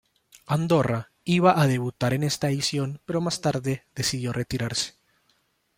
Andorra 0.55 1.01
iba 1.25 1.51
a 1.61 1.67
debutar 1.67 2.11
en 2.15 2.23
esta 2.23 2.49
edición, 2.49 2.99
pero 3.05 3.21
más 3.21 3.39
tarde 3.39 3.85
decidió 3.93 4.33
retirarse. 4.33 4.95